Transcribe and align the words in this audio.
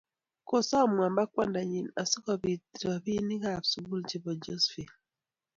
Kosom 0.47 0.89
Mwamba 0.95 1.23
kwandanyi 1.31 1.79
asikobit 2.01 2.61
robinikab 2.87 3.63
sukul 3.71 4.01
chebo 4.09 4.31
Josephine 4.43 4.93